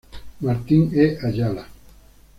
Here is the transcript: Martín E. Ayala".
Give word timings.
Martín 0.39 0.89
E. 0.95 1.19
Ayala". 1.23 1.67